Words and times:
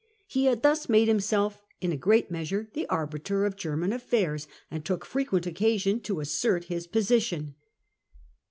He 0.25 0.45
had 0.45 0.63
thus 0.63 0.89
made 0.89 1.07
himself 1.07 1.61
in 1.79 1.91
a 1.91 1.95
great 1.95 2.31
measure 2.31 2.67
the 2.73 2.87
arbiter 2.87 3.45
of 3.45 3.55
German 3.55 3.93
affairs, 3.93 4.47
and 4.71 4.83
took 4.83 5.05
frequent 5.05 5.45
occasion 5.45 5.99
to 5.99 6.21
assert 6.21 6.63
his 6.63 6.87
position. 6.87 7.53